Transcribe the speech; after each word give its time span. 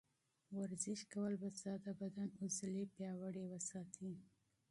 ورزش 0.59 0.99
کول 1.13 1.33
به 1.41 1.47
ستا 1.57 1.73
د 1.85 1.87
بدن 2.01 2.29
عضلې 2.43 2.83
پیاوړې 2.95 3.43
وساتي. 3.47 4.11